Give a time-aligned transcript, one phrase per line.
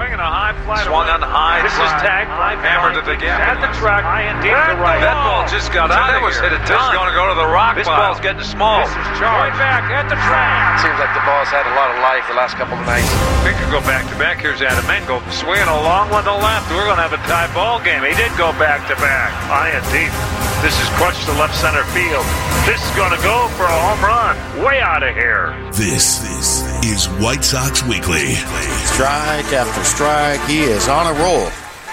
[0.00, 0.80] swinging a high fly.
[0.88, 1.60] Swung on high.
[1.60, 2.32] This is tagged.
[2.32, 3.36] Fly Hammered it again.
[3.36, 4.00] At the track.
[4.00, 4.96] High and deep to right.
[4.96, 6.96] That ball just got out That of was hit a This is ton.
[6.96, 8.08] going to go to the rock This pile.
[8.08, 8.80] ball's getting small.
[8.80, 9.52] This is charged.
[9.52, 10.80] Way back at the track.
[10.80, 13.12] Seems like the ball's had a lot of life the last couple of nights.
[13.44, 14.40] We could go back to back.
[14.40, 16.72] Here's Adam Engel swinging a long one to left.
[16.72, 18.00] We're going to have a tie ball game.
[18.00, 19.36] He did go back to back.
[19.52, 20.08] High and deep.
[20.64, 22.24] This is crushed to left center field.
[22.64, 24.32] This is going to go for a home run.
[24.64, 25.52] Way out of here.
[25.76, 28.34] This, this is White Sox Weekly.
[28.94, 30.40] Strike after strike.
[30.48, 31.48] He is on a roll.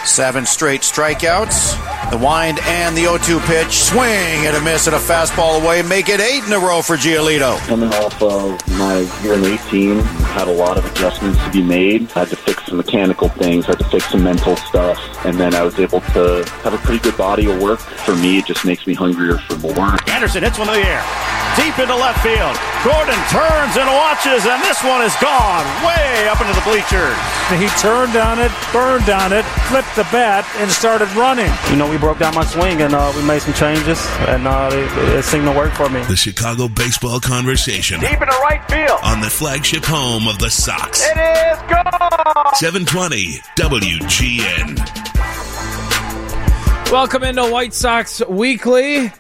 [0.06, 2.12] Seven straight strikeouts.
[2.12, 3.72] The wind and the 0 2 pitch.
[3.72, 5.82] Swing and a miss and a fastball away.
[5.82, 7.58] Make it eight in a row for Giolito.
[7.68, 9.98] Coming off of my year in 18,
[10.40, 12.10] had a lot of adjustments to be made.
[12.16, 15.38] I Had to fix some mechanical things, I had to fix some mental stuff, and
[15.38, 17.80] then I was able to have a pretty good body of work.
[17.80, 19.98] For me, it just makes me hungrier for more.
[20.10, 21.04] Anderson hits one in the air.
[21.56, 22.54] Deep into left field.
[22.86, 27.18] Gordon turns and watches, and this one is gone way up into the bleachers.
[27.58, 31.50] He turned on it, burned on it, flipped the bat, and started running.
[31.72, 33.98] You know, we broke down my swing and uh, we made some changes,
[34.30, 36.04] and uh, it, it seemed to work for me.
[36.04, 39.00] The Chicago Baseball Conversation Deep into right field.
[39.04, 41.04] on the flagship home of the Sox.
[41.06, 42.54] It is gone.
[42.56, 44.78] 720 WGN.
[46.92, 49.12] Welcome into White Sox Weekly.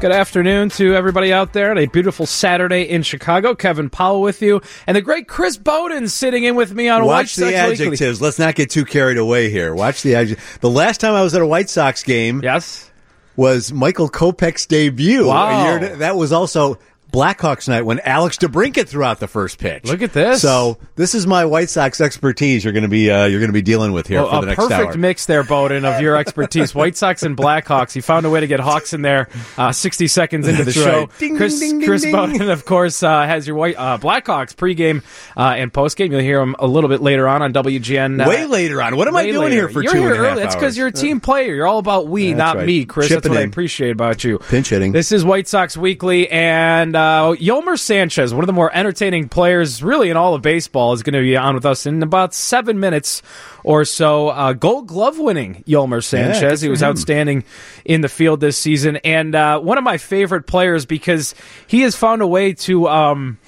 [0.00, 3.54] Good afternoon to everybody out there on a beautiful Saturday in Chicago.
[3.54, 7.06] Kevin Powell with you, and the great Chris Boden sitting in with me on White
[7.06, 8.00] Watch Sox the adjectives.
[8.00, 8.14] Weekly.
[8.24, 9.74] Let's not get too carried away here.
[9.74, 10.58] Watch the adjectives.
[10.60, 12.90] The last time I was at a White Sox game Yes.
[13.36, 15.26] was Michael Kopech's debut.
[15.26, 15.64] Wow.
[15.78, 16.78] Year- that was also
[17.10, 19.84] Blackhawks night when Alex DeBrincat threw out the first pitch.
[19.84, 20.40] Look at this.
[20.42, 22.64] So this is my White Sox expertise.
[22.64, 24.46] You're going to be uh, you're going to be dealing with here Well, for the
[24.46, 24.96] next perfect hour.
[24.96, 26.74] mix there, Boden, of your expertise.
[26.74, 27.96] White Sox and Blackhawks.
[27.96, 31.00] You found a way to get Hawks in there uh, 60 seconds into the show.
[31.00, 31.18] right.
[31.18, 32.04] Ding, Chris, ding, ding, Chris.
[32.10, 35.02] Boden, of course, uh, has your White uh, Blackhawks pregame
[35.36, 36.10] uh, and postgame.
[36.10, 38.24] You'll hear him a little bit later on on WGN.
[38.24, 38.96] Uh, Way later on.
[38.96, 39.54] What am I doing later.
[39.54, 40.42] here for you're two here and early.
[40.42, 40.60] That's hours?
[40.62, 41.54] because you're a team player.
[41.54, 42.66] You're all about we, That's not right.
[42.66, 43.08] me, Chris.
[43.08, 44.38] That's what I appreciate about you.
[44.38, 44.92] Pinch hitting.
[44.92, 49.82] This is White Sox Weekly, and uh, Yolmer Sanchez, one of the more entertaining players
[49.82, 52.78] really in all of baseball, is going to be on with us in about seven
[52.78, 53.22] minutes
[53.64, 54.28] or so.
[54.28, 56.60] Uh, Gold Glove winning Yolmer Sanchez.
[56.60, 56.90] good he was him.
[56.90, 57.44] outstanding
[57.84, 61.34] in the field this season, and uh, one of my favorite players because
[61.66, 62.88] he has found a way to.
[62.88, 63.38] Um,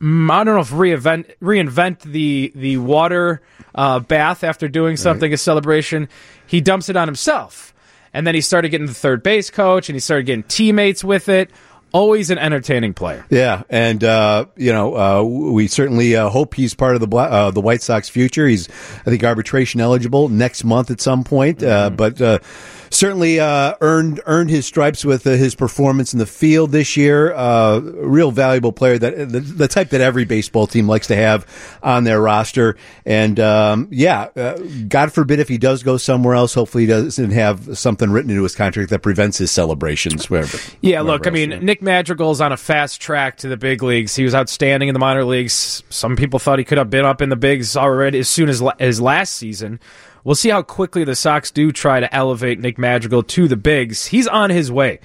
[0.00, 3.42] mm, I don't know if reinvent reinvent the the water
[3.74, 6.08] uh, bath after doing something a celebration.
[6.46, 7.74] He dumps it on himself,
[8.14, 11.28] and then he started getting the third base coach, and he started getting teammates with
[11.28, 11.50] it.
[11.92, 13.24] Always an entertaining player.
[13.28, 17.28] Yeah, and uh, you know uh, we certainly uh, hope he's part of the Bla-
[17.28, 18.46] uh, the White Sox future.
[18.46, 18.68] He's
[19.00, 21.96] I think arbitration eligible next month at some point, uh, Mm-hmm.
[21.96, 22.38] but uh,
[22.92, 27.32] certainly uh, earned earned his stripes with uh, his performance in the field this year.
[27.32, 31.16] Uh, a real valuable player that the, the type that every baseball team likes to
[31.16, 31.46] have
[31.82, 32.76] on their roster.
[33.04, 34.58] And um, yeah, uh,
[34.88, 36.54] God forbid if he does go somewhere else.
[36.54, 40.30] Hopefully he doesn't have something written into his contract that prevents his celebrations.
[40.30, 40.58] Wherever.
[40.80, 44.14] Yeah, look, I mean, Nick Madrigal's on a fast track to the big leagues.
[44.14, 45.82] He was outstanding in the minor leagues.
[45.88, 48.62] Some people thought he could have been up in the bigs already as soon as
[48.78, 49.80] as last season.
[50.24, 54.06] We'll see how quickly the Sox do try to elevate Nick Madrigal to the bigs.
[54.06, 55.00] He's on his way.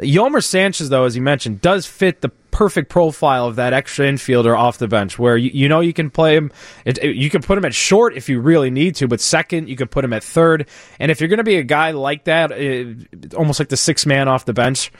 [0.00, 4.56] Yolmer Sanchez, though, as you mentioned, does fit the perfect profile of that extra infielder
[4.58, 6.50] off the bench, where you, you know you can play him.
[6.84, 9.68] It, it- you can put him at short if you really need to, but second
[9.68, 10.68] you can put him at third.
[10.98, 14.04] And if you're going to be a guy like that, uh, almost like the six
[14.04, 14.90] man off the bench,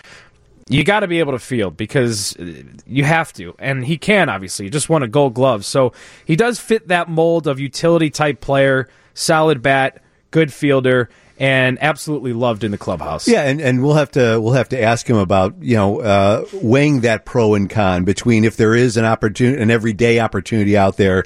[0.68, 2.34] you got to be able to field because
[2.86, 4.66] you have to, and he can obviously.
[4.66, 5.92] He just won a Gold Glove, so
[6.24, 12.32] he does fit that mold of utility type player, solid bat, good fielder, and absolutely
[12.32, 13.28] loved in the clubhouse.
[13.28, 16.44] Yeah, and, and we'll have to we'll have to ask him about you know uh,
[16.54, 20.96] weighing that pro and con between if there is an opportunity an everyday opportunity out
[20.96, 21.24] there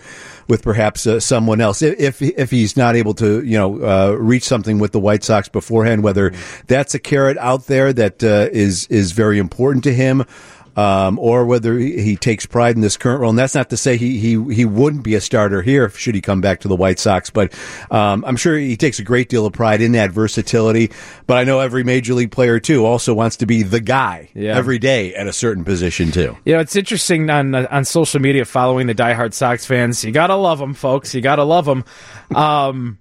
[0.49, 4.45] with perhaps uh, someone else if if he's not able to you know uh, reach
[4.45, 6.33] something with the White Sox beforehand whether
[6.67, 10.25] that's a carrot out there that uh, is is very important to him.
[10.77, 13.77] Um, or whether he, he takes pride in this current role, and that's not to
[13.77, 16.77] say he he he wouldn't be a starter here should he come back to the
[16.77, 17.29] White Sox.
[17.29, 17.53] But
[17.91, 20.93] um, I'm sure he takes a great deal of pride in that versatility.
[21.27, 24.57] But I know every major league player too also wants to be the guy Yeah.
[24.57, 26.37] every day at a certain position too.
[26.45, 30.05] You know, it's interesting on on social media following the diehard Sox fans.
[30.05, 31.15] You gotta love them, folks.
[31.15, 31.85] You gotta love them.
[32.35, 32.99] Um,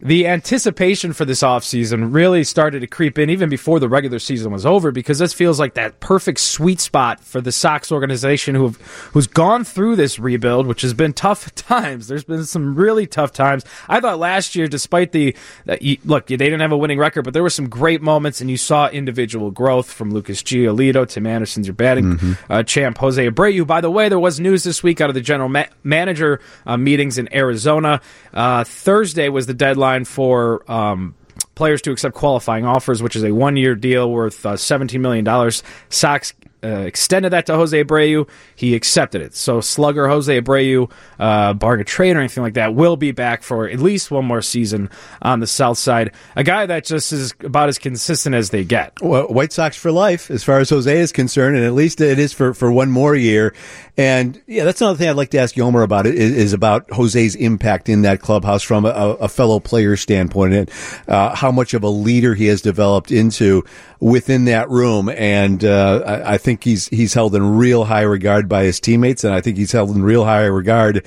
[0.00, 4.52] the anticipation for this offseason really started to creep in even before the regular season
[4.52, 8.68] was over because this feels like that perfect sweet spot for the Sox organization who
[9.12, 12.06] who's gone through this rebuild, which has been tough times.
[12.06, 13.64] There's been some really tough times.
[13.88, 15.34] I thought last year, despite the
[15.68, 18.48] uh, look, they didn't have a winning record, but there were some great moments, and
[18.48, 22.52] you saw individual growth from Lucas Giolito, Tim Anderson's your batting mm-hmm.
[22.52, 23.66] uh, champ, Jose Abreu.
[23.66, 26.76] By the way, there was news this week out of the general ma- manager uh,
[26.76, 28.00] meetings in Arizona.
[28.32, 31.14] Uh, Thursday was the deadline deadline for um,
[31.54, 35.52] players to accept qualifying offers, which is a one year deal worth uh, $17 million.
[35.88, 38.28] Sox uh, extended that to Jose Abreu.
[38.56, 39.34] He accepted it.
[39.34, 43.68] So slugger Jose Abreu, uh, bargain trade or anything like that, will be back for
[43.68, 44.90] at least one more season
[45.22, 46.12] on the south side.
[46.36, 48.92] A guy that just is about as consistent as they get.
[49.00, 52.18] Well, White Sox for life, as far as Jose is concerned, and at least it
[52.18, 53.54] is for, for one more year.
[53.96, 56.88] And yeah, that's another thing I'd like to ask Yolmer about it is, is about
[56.90, 60.70] Jose's impact in that clubhouse from a, a fellow player standpoint and
[61.08, 63.64] uh, how much of a leader he has developed into
[64.00, 65.08] within that room.
[65.08, 69.24] And uh, I, I think he's he's held in real high regard by his teammates,
[69.24, 71.04] and I think he's held in real high regard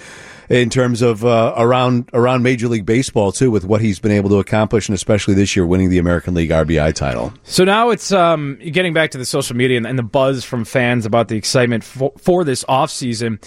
[0.51, 4.29] in terms of uh, around around Major League Baseball too, with what he's been able
[4.31, 7.33] to accomplish, and especially this year winning the American League RBI title.
[7.43, 10.65] So now it's um, getting back to the social media and, and the buzz from
[10.65, 13.41] fans about the excitement for, for this offseason.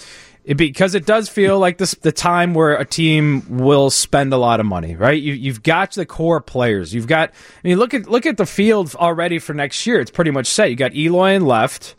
[0.45, 4.37] It, because it does feel like this the time where a team will spend a
[4.37, 5.19] lot of money, right?
[5.19, 6.93] You, have got the core players.
[6.93, 7.31] You've got.
[7.31, 9.99] I mean, look at look at the field already for next year.
[9.99, 10.69] It's pretty much set.
[10.69, 11.95] You got Eloy in left.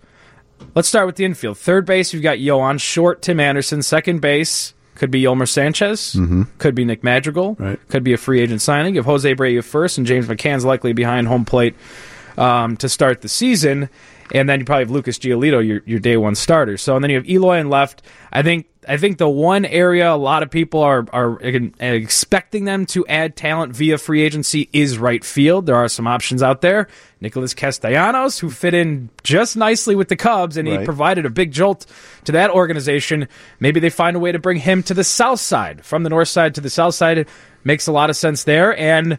[0.77, 1.59] Let's start with the infield.
[1.59, 3.83] Third base, you've got Yoan Short, Tim Anderson.
[3.83, 6.15] Second base, could be Yolmer Sanchez.
[6.15, 6.45] Mm-hmm.
[6.59, 7.57] Could be Nick Madrigal.
[7.59, 7.89] Right.
[7.89, 8.97] Could be a free agent signing.
[8.97, 11.75] If Jose Abreu first and James McCann's likely behind home plate
[12.39, 13.89] um, to start the season.
[14.35, 16.77] And then you probably have Lucas Giolito, your, your day one starter.
[16.77, 18.03] So and then you have Eloy and left.
[18.33, 21.39] I think I think the one area a lot of people are are
[21.81, 25.67] expecting them to add talent via free agency is right field.
[25.67, 26.89] There are some options out there.
[27.21, 31.51] Nicholas Castellanos, who fit in just nicely with the Cubs, and he provided a big
[31.53, 31.87] jolt
[32.25, 33.29] to that organization.
[33.61, 36.29] Maybe they find a way to bring him to the south side, from the north
[36.29, 37.27] side to the south side.
[37.65, 38.77] Makes a lot of sense there.
[38.79, 39.19] And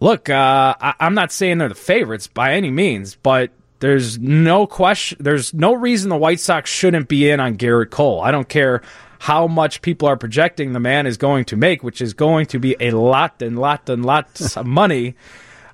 [0.00, 3.50] look, uh, I- I'm not saying they're the favorites by any means, but
[3.80, 5.18] there's no question.
[5.20, 8.20] There's no reason the White Sox shouldn't be in on Gerrit Cole.
[8.20, 8.82] I don't care
[9.18, 12.58] how much people are projecting the man is going to make, which is going to
[12.58, 15.14] be a lot and lot and lots of money.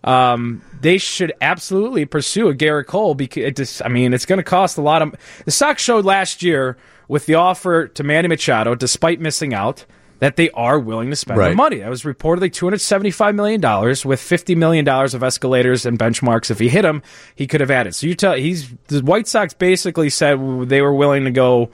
[0.05, 4.39] Um, they should absolutely pursue a Gerrit Cole because it just, I mean, it's going
[4.39, 5.15] to cost a lot of.
[5.45, 6.77] The Sox showed last year
[7.07, 9.85] with the offer to Manny Machado, despite missing out,
[10.23, 11.49] that they are willing to spend right.
[11.49, 11.79] the money.
[11.79, 16.49] That was reportedly $275 million with $50 million of escalators and benchmarks.
[16.49, 17.03] If he hit them,
[17.35, 17.97] he could have added.
[17.97, 20.39] So you tell he's the White Sox basically said
[20.69, 21.71] they were willing to go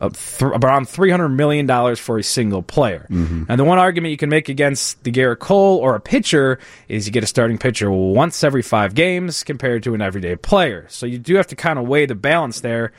[0.00, 3.08] uh, around $300 million for a single player.
[3.10, 3.46] Mm-hmm.
[3.48, 7.08] And the one argument you can make against the Gerrit Cole or a pitcher is
[7.08, 10.86] you get a starting pitcher once every five games compared to an everyday player.
[10.88, 12.92] So you do have to kind of weigh the balance there.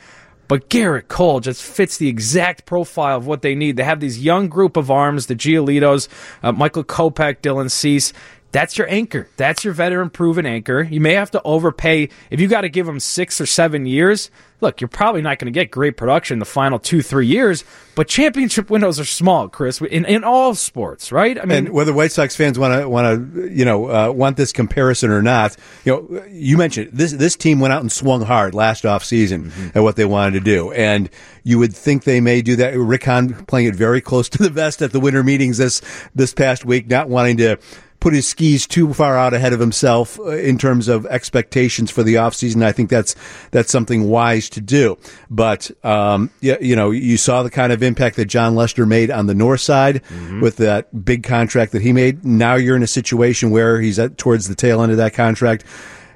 [0.48, 3.76] But Gerrit Cole just fits the exact profile of what they need.
[3.76, 6.08] They have these young group of arms, the Giolitos,
[6.42, 8.12] uh, Michael Kopech, Dylan Cease.
[8.54, 9.26] That's your anchor.
[9.36, 10.80] That's your veteran proven anchor.
[10.80, 12.08] You may have to overpay.
[12.30, 14.30] If you got to give them six or seven years,
[14.60, 17.64] look, you're probably not going to get great production the final two, three years,
[17.96, 21.36] but championship windows are small, Chris, in, in all sports, right?
[21.36, 24.36] I mean, and whether White Sox fans want to want to you know uh, want
[24.36, 28.22] this comparison or not, you know, you mentioned this this team went out and swung
[28.22, 29.76] hard last off season mm-hmm.
[29.76, 31.10] at what they wanted to do, and
[31.42, 32.78] you would think they may do that.
[32.78, 35.82] Rick Hahn playing it very close to the vest at the winter meetings this
[36.14, 37.58] this past week, not wanting to
[38.04, 42.02] put his skis too far out ahead of himself uh, in terms of expectations for
[42.02, 42.62] the offseason.
[42.62, 43.16] I think that's
[43.50, 44.98] that's something wise to do.
[45.30, 49.10] But um, you, you know, you saw the kind of impact that Jon Lester made
[49.10, 50.42] on the north side mm-hmm.
[50.42, 52.26] with that big contract that he made.
[52.26, 55.64] Now you're in a situation where he's at towards the tail end of that contract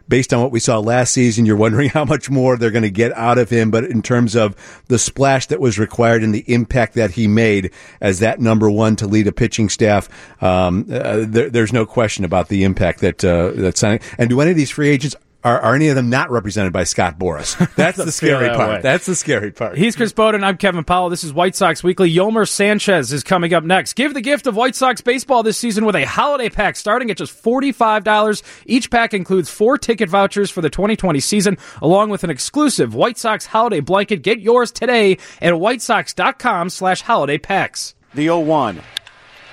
[0.08, 2.90] based on what we saw last season, you're wondering how much more they're going to
[2.90, 3.70] get out of him.
[3.70, 4.56] But in terms of
[4.88, 8.96] the splash that was required and the impact that he made as that number one
[8.96, 10.08] to lead a pitching staff,
[10.42, 14.00] um, uh, there, there's no question about the impact that uh, that signing.
[14.16, 16.82] And do any of these free agents are, are, any of them not represented by
[16.82, 17.56] Scott Boras?
[17.76, 18.70] That's the scary part.
[18.70, 18.80] Way.
[18.82, 19.78] That's the scary part.
[19.78, 20.42] He's Chris Boden.
[20.42, 21.10] I'm Kevin Powell.
[21.10, 22.12] This is White Sox Weekly.
[22.12, 23.94] Yolmer Sanchez is coming up next.
[23.94, 27.18] Give the gift of White Sox baseball this season with a holiday pack starting at
[27.18, 28.42] just $45.
[28.66, 33.16] Each pack includes four ticket vouchers for the 2020 season, along with an exclusive White
[33.16, 34.22] Sox holiday blanket.
[34.22, 37.94] Get yours today at whitesox.com slash holiday packs.
[38.12, 38.80] The 0 1.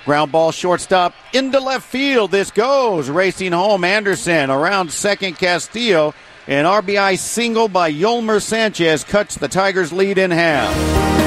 [0.06, 2.30] Ground ball shortstop into left field.
[2.30, 3.10] This goes.
[3.10, 6.14] Racing home Anderson around second Castillo.
[6.46, 11.25] An RBI single by Yolmer Sanchez cuts the Tigers lead in half.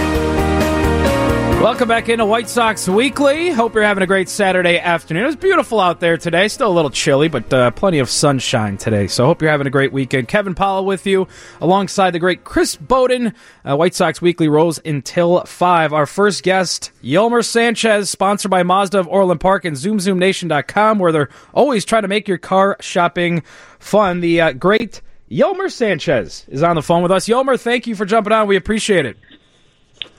[1.60, 3.50] Welcome back into White Sox Weekly.
[3.50, 5.24] Hope you're having a great Saturday afternoon.
[5.24, 6.48] It was beautiful out there today.
[6.48, 9.08] Still a little chilly, but uh, plenty of sunshine today.
[9.08, 10.30] So hope you're having a great weekend.
[10.30, 11.28] Kevin Powell with you,
[11.60, 13.34] alongside the great Chris Boden.
[13.66, 15.92] Uh, White Sox Weekly rolls until 5.
[15.92, 21.30] Our first guest, Yolmer Sanchez, sponsored by Mazda of Orland Park and ZoomZoomNation.com, where they're
[21.54, 23.44] always trying to make your car shopping
[23.80, 24.22] fun.
[24.22, 27.28] The uh, great Yolmer Sanchez is on the phone with us.
[27.28, 28.48] Yolmer, thank you for jumping on.
[28.48, 29.18] We appreciate it.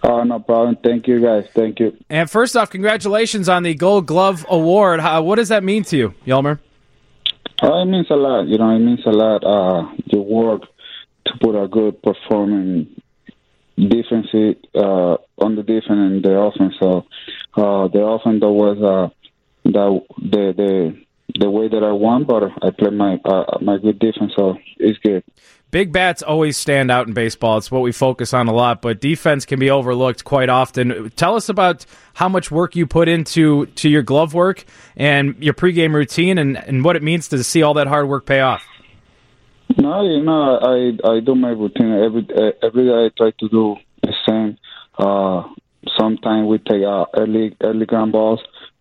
[0.03, 0.77] Oh, no problem.
[0.83, 1.47] Thank you, guys.
[1.55, 1.97] Thank you.
[2.09, 5.01] And first off, congratulations on the Gold Glove Award.
[5.01, 6.59] How, what does that mean to you, Yolmer?
[7.63, 8.47] Oh, it means a lot.
[8.47, 9.45] You know, it means a lot.
[9.45, 10.63] Uh, your work
[11.27, 12.89] to put a good performing
[13.77, 14.29] defense
[14.75, 16.75] uh, on the defense and the offense.
[16.81, 17.07] So
[17.57, 19.11] uh, the offense that was uh,
[19.65, 21.03] the the the
[21.39, 24.99] the way that I won, but I play my uh, my good defense, so it's
[24.99, 25.25] good.
[25.71, 27.57] Big bats always stand out in baseball.
[27.57, 31.11] It's what we focus on a lot, but defense can be overlooked quite often.
[31.15, 34.65] Tell us about how much work you put into to your glove work
[34.97, 38.27] and your pregame routine, and, and what it means to see all that hard work
[38.27, 38.65] pay off.
[39.79, 42.27] No, you know, I I do my routine every
[42.63, 43.05] every day.
[43.07, 44.59] I try to do the same.
[44.99, 45.45] Uh,
[45.99, 48.41] sometimes we take uh, early early ground balls,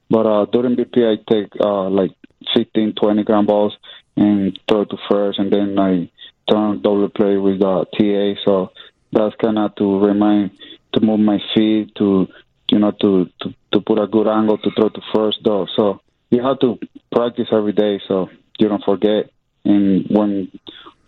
[0.09, 2.11] but uh, during BP I take uh, like
[2.55, 3.75] 15, 20 ground balls
[4.15, 6.09] and throw to first, and then I
[6.49, 8.41] turn double play with the TA.
[8.45, 8.71] So
[9.11, 10.51] that's kind of to remind
[10.93, 12.27] to move my feet to
[12.71, 15.67] you know to, to to put a good angle to throw to first though.
[15.75, 16.79] So you have to
[17.11, 19.29] practice every day so you don't forget.
[19.65, 20.51] And when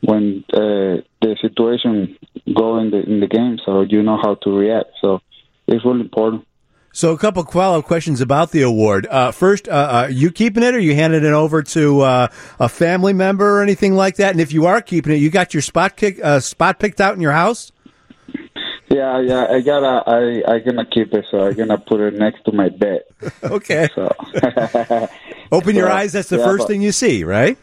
[0.02, 2.18] when uh, the situation
[2.56, 4.90] go in the in the game, so you know how to react.
[5.02, 5.22] So
[5.68, 6.48] it's really important.
[6.94, 9.08] So, a couple follow up questions about the award.
[9.08, 12.28] Uh, first, uh, are you keeping it, or you handing it over to uh,
[12.60, 14.32] a family member or anything like that?
[14.32, 17.16] And if you are keeping it, you got your spot kick uh, spot picked out
[17.16, 17.72] in your house.
[18.90, 22.44] Yeah, yeah, I gotta, I, I gonna keep it, so I'm gonna put it next
[22.44, 23.04] to my bed.
[23.44, 23.88] okay.
[23.96, 24.14] So,
[25.52, 26.12] open your so, eyes.
[26.12, 27.58] That's the yeah, first but, thing you see, right?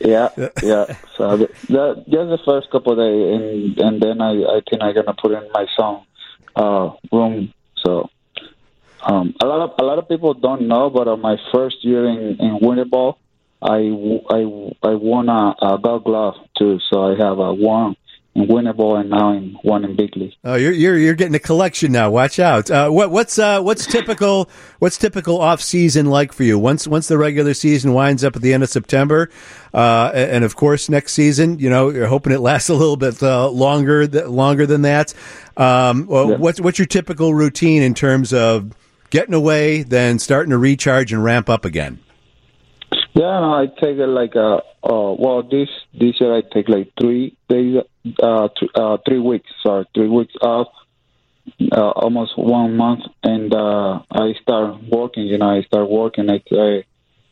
[0.00, 0.30] Yeah,
[0.62, 0.96] yeah.
[1.16, 4.82] So the, the, just the first couple of days, and and then I, I think
[4.82, 6.04] I'm gonna put in my song
[6.56, 7.54] uh, room.
[7.86, 8.10] So
[9.02, 12.06] um, a lot of a lot of people don't know, but on my first year
[12.06, 13.18] in in winter ball,
[13.62, 13.76] I
[14.30, 14.40] I
[14.82, 16.78] I won a, a gold glove too.
[16.90, 17.96] So I have a one
[18.34, 20.34] in winter ball and now in one in big league.
[20.44, 22.10] Oh, you're you're you're getting a collection now.
[22.10, 22.70] Watch out.
[22.70, 26.58] Uh, what what's uh, what's typical what's typical off season like for you?
[26.58, 29.30] Once once the regular season winds up at the end of September,
[29.74, 33.22] uh, and of course next season, you know, you're hoping it lasts a little bit
[33.22, 35.12] uh, longer th- longer than that.
[35.56, 36.36] Um, Yeah.
[36.36, 38.72] What's what's your typical routine in terms of
[39.10, 42.00] getting away, then starting to recharge and ramp up again?
[43.12, 46.92] Yeah, no, I take it like uh, uh well this this year I take like
[46.98, 47.82] three days
[48.22, 50.68] uh, th- uh three weeks sorry three weeks off
[51.72, 56.42] uh, almost one month and uh I start working you know I start working I,
[56.52, 56.84] I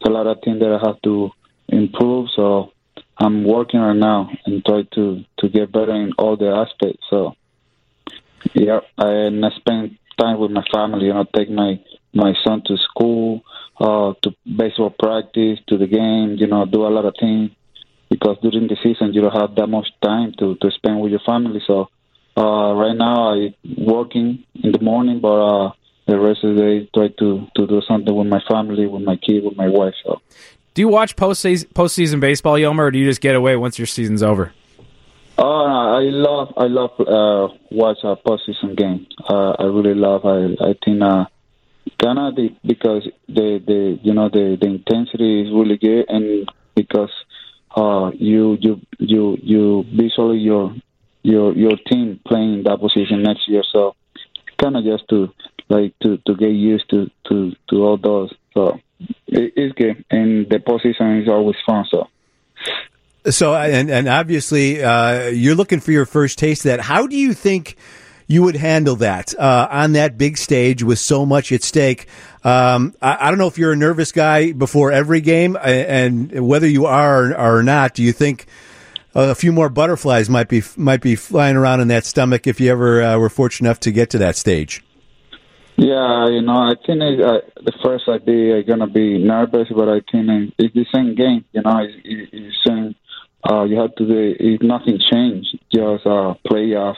[0.04, 1.30] a lot of things that I have to
[1.68, 2.72] improve so
[3.16, 7.34] I'm working right now and try to to get better in all the aspects so
[8.52, 11.78] yeah and I spend time with my family you know take my
[12.14, 13.42] my son to school
[13.80, 17.50] uh, to baseball practice, to the game, you know, do a lot of things
[18.10, 21.20] because during the season you don't have that much time to, to spend with your
[21.24, 21.60] family.
[21.66, 21.88] So
[22.36, 25.72] uh, right now I working in the morning, but uh,
[26.06, 29.16] the rest of the day try to, to do something with my family, with my
[29.16, 29.94] kid, with my wife.
[30.04, 30.20] So
[30.74, 33.86] Do you watch postseason, postseason baseball, Yolmer, or do you just get away once your
[33.86, 34.52] season's over?
[35.40, 39.06] Oh, no, I love I love uh, watch a postseason game.
[39.30, 40.24] Uh, I really love.
[40.24, 41.26] I I think uh,
[42.18, 47.12] of the, because the the you know the the intensity is really good and because
[47.76, 50.74] uh you you you you visually your
[51.22, 53.94] your your team playing that position next year so
[54.60, 55.28] kind of just to
[55.68, 58.78] like to to get used to to to all those so
[59.26, 62.08] it, it's good and the position is always fun so
[63.26, 66.80] So, and, and obviously, uh, you're looking for your first taste of that.
[66.80, 67.76] How do you think
[68.26, 72.06] you would handle that uh, on that big stage with so much at stake?
[72.44, 76.66] Um, I, I don't know if you're a nervous guy before every game, and whether
[76.66, 78.46] you are or not, do you think
[79.14, 82.70] a few more butterflies might be might be flying around in that stomach if you
[82.70, 84.84] ever uh, were fortunate enough to get to that stage?
[85.76, 89.68] Yeah, you know, I think it, uh, the first I'd be uh, gonna be nervous,
[89.74, 91.44] but I think it's the same game.
[91.52, 91.94] You know, it's
[92.32, 92.94] it's same.
[93.50, 94.36] Uh, you have to do.
[94.38, 95.58] if nothing changed.
[95.72, 96.96] Just uh, playoff.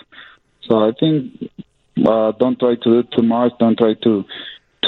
[0.69, 1.51] So I think
[2.05, 3.53] uh, don't try to do too much.
[3.59, 4.25] Don't try to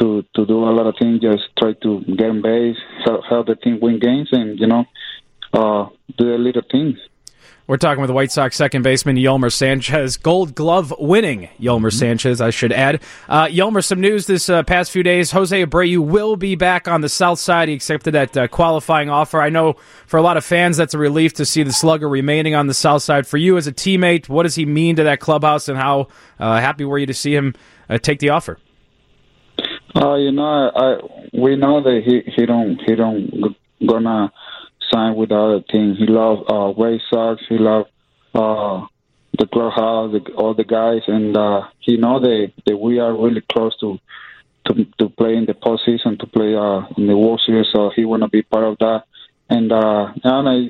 [0.01, 1.21] to to do a lot of things.
[1.21, 4.85] Just try to get base, help, help the team win games, and you know,
[5.53, 5.89] uh,
[6.19, 6.99] do the little things.
[7.69, 12.41] We're talking with the White Sox second baseman Yolmer Sanchez, Gold Glove winning Yolmer Sanchez,
[12.41, 13.01] I should add.
[13.29, 15.31] Uh, Yolmer, some news this uh, past few days.
[15.31, 17.69] Jose Abreu will be back on the south side.
[17.69, 19.41] He accepted that uh, qualifying offer.
[19.41, 19.77] I know
[20.07, 22.75] for a lot of fans that's a relief to see the slugger remaining on the
[22.75, 23.29] south side.
[23.29, 26.09] For you as a teammate, what does he mean to that clubhouse, and how
[26.41, 27.55] uh, happy were you to see him
[27.89, 28.59] uh, take the offer?
[29.95, 30.97] Uh, you know, I, I
[31.33, 34.33] we know that he he don't he don't gonna
[34.93, 35.95] sign with other team.
[35.97, 37.43] He love uh, White Sox.
[37.49, 37.87] He love
[38.35, 38.87] uh,
[39.39, 43.43] the clubhouse, the, all the guys, and uh, he know that that we are really
[43.53, 43.99] close to
[44.67, 47.69] to to play in the postseason, to play uh, in the World Series.
[47.73, 49.05] So he wanna be part of that,
[49.49, 50.13] and uh,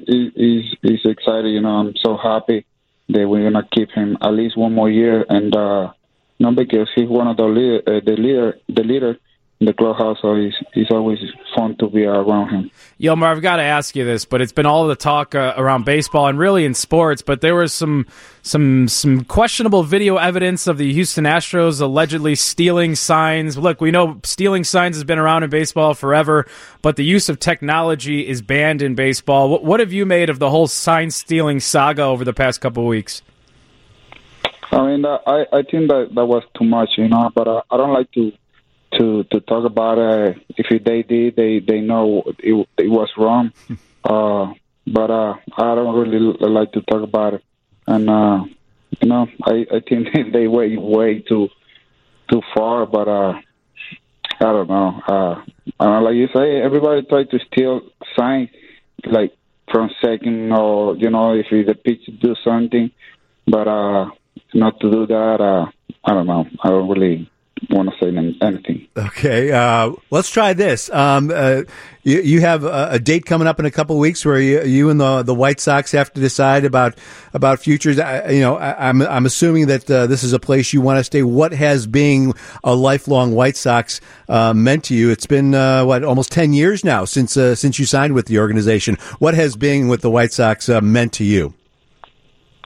[0.07, 1.50] he, he's he's excited.
[1.50, 2.64] You know, I'm so happy
[3.09, 5.93] that we're gonna keep him at least one more year, and uh,
[6.38, 9.19] no, because he's one of the leader, uh, the leader, the leader
[9.62, 10.19] in the clubhouse.
[10.21, 11.19] So he's he's always
[11.57, 12.71] fun to be around him.
[13.00, 15.85] Yolmer, I've got to ask you this, but it's been all the talk uh, around
[15.85, 17.23] baseball and really in sports.
[17.23, 18.07] But there was some
[18.42, 23.57] some some questionable video evidence of the Houston Astros allegedly stealing signs.
[23.57, 26.47] Look, we know stealing signs has been around in baseball forever,
[26.83, 29.49] but the use of technology is banned in baseball.
[29.49, 32.83] What, what have you made of the whole sign stealing saga over the past couple
[32.83, 33.23] of weeks?
[34.73, 37.31] I mean, uh, I I think that that was too much, you know.
[37.33, 38.33] But uh, I don't like to
[38.99, 40.37] to to talk about it.
[40.57, 43.53] If they did, they they know it, it was wrong.
[44.05, 44.53] uh,
[44.87, 47.45] but uh, I don't really like to talk about it.
[47.87, 48.45] And uh,
[49.01, 51.49] you know, I I think they went way too
[52.31, 52.87] too far.
[52.87, 53.35] But uh,
[54.41, 55.01] I don't know.
[55.07, 55.43] Uh,
[55.81, 57.83] uh, like you say, everybody try to steal
[58.17, 58.51] sign
[59.05, 59.33] like
[59.71, 62.91] from second or you know if the pitch do something.
[63.47, 64.11] But uh,
[64.55, 65.41] not to do that.
[65.41, 65.67] Uh,
[66.05, 66.47] I don't know.
[66.63, 67.31] I don't really
[67.71, 68.87] want to say anything.
[68.97, 70.90] Okay, uh, let's try this.
[70.90, 71.62] Um, uh,
[72.02, 74.62] you, you, have a, a, date coming up in a couple of weeks where you,
[74.62, 76.99] you, and the the White Sox have to decide about
[77.33, 77.99] about futures.
[77.99, 80.81] I, you know, I, am I'm, I'm assuming that uh, this is a place you
[80.81, 81.23] want to stay.
[81.23, 85.11] What has being a lifelong White Sox uh, meant to you?
[85.11, 88.38] It's been uh, what almost ten years now since uh, since you signed with the
[88.38, 88.97] organization.
[89.19, 91.54] What has being with the White Sox meant to you?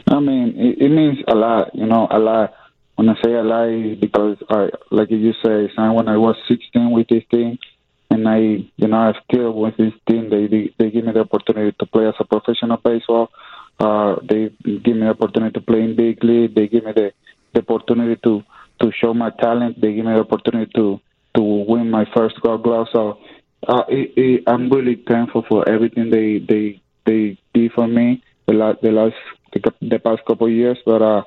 [0.09, 1.75] I mean, it, it means a lot.
[1.75, 2.55] You know, a lot.
[2.97, 7.09] When I say a lie because I, like you say, when I was 16 with
[7.09, 7.59] this team,
[8.11, 8.39] and I,
[8.77, 10.31] you know, I still with this team.
[10.31, 13.31] They, they they give me the opportunity to play as a professional baseball.
[13.79, 16.55] Uh, they give me the opportunity to play in big league.
[16.55, 17.13] They give me the,
[17.53, 18.43] the opportunity to
[18.81, 19.81] to show my talent.
[19.81, 21.01] They give me the opportunity to
[21.35, 22.87] to win my first Gold Glove.
[22.93, 23.19] So
[23.67, 28.55] uh, it, it, I'm really thankful for everything they they they did for me the
[28.55, 29.17] last the last
[29.53, 30.79] the, the past couple of years.
[30.87, 31.23] But uh,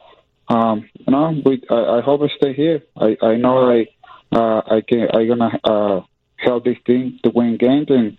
[0.49, 2.81] um, you know, we, I, I hope I stay here.
[2.97, 3.87] I, I know I
[4.31, 6.01] uh, I can I gonna uh,
[6.37, 8.17] help this team to win games and.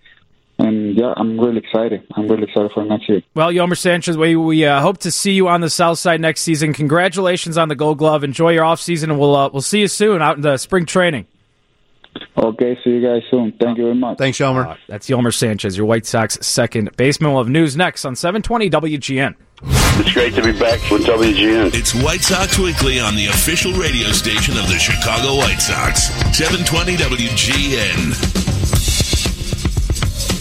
[0.62, 2.06] And yeah, I'm really excited.
[2.14, 3.22] I'm really excited for next year.
[3.34, 6.42] Well, Yolmer Sanchez, we, we uh, hope to see you on the South Side next
[6.42, 6.74] season.
[6.74, 8.24] Congratulations on the Gold Glove.
[8.24, 10.84] Enjoy your off season, and we'll uh, we'll see you soon out in the spring
[10.84, 11.26] training.
[12.36, 13.52] Okay, see you guys soon.
[13.60, 14.18] Thank you very much.
[14.18, 14.66] Thanks, Yolmer.
[14.66, 17.32] Uh, that's Yolmer Sanchez, your White Sox second baseman.
[17.32, 19.34] We'll have news next on 720 WGN.
[19.62, 21.74] It's great to be back with WGN.
[21.74, 26.04] It's White Sox Weekly on the official radio station of the Chicago White Sox.
[26.36, 28.48] 720 WGN.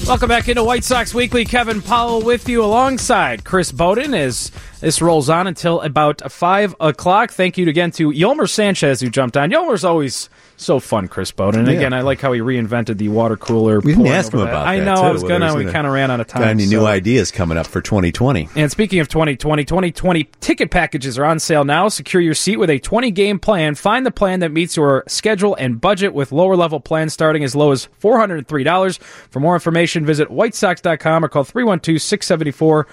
[0.08, 1.44] Welcome back into White Sox Weekly.
[1.46, 7.32] Kevin Powell with you alongside Chris Boden as this rolls on until about 5 o'clock.
[7.32, 9.52] Thank you again to Yolmer Sanchez who jumped on.
[9.52, 11.62] Yolmer's always so fun, Chris Boden.
[11.62, 11.78] And yeah.
[11.78, 13.80] again, I like how he reinvented the water cooler.
[13.80, 14.68] We didn't ask him about that.
[14.68, 14.96] I know.
[14.96, 15.56] Too, I was gonna.
[15.56, 16.42] We kind of ran out of time.
[16.42, 16.72] Got any so.
[16.72, 18.50] new ideas coming up for 2020?
[18.56, 21.88] And speaking of 2020, 2020 ticket packages are on sale now.
[21.88, 23.76] Secure your seat with a 20 game plan.
[23.76, 27.56] Find the plan that meets your schedule and budget with lower level plans starting as
[27.56, 29.00] low as $403.
[29.30, 32.88] For more information, visit whitesox.com or call 312 674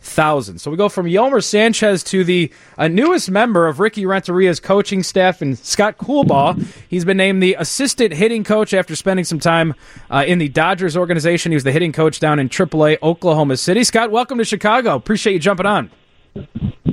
[0.00, 0.58] 1000.
[0.58, 5.02] So we go from Yolmer Sanchez to the uh, newest member of Ricky Renteria's coaching
[5.02, 6.64] staff and Scott Coolbaugh.
[6.88, 9.74] He's been named the assistant hitting coach after spending some time
[10.10, 11.52] uh, in the Dodgers organization.
[11.52, 13.84] He was the hitting coach down in AAA Oklahoma City.
[13.84, 14.94] Scott, welcome to Chicago.
[14.94, 15.90] Appreciate you jumping on.